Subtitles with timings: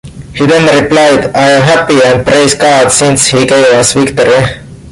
[0.33, 4.63] He then replied: I am happy and praise God since he gave us victory.